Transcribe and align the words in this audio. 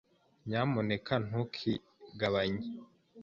Nyamuneka 0.47 1.13
ntukigabanye. 1.25 2.63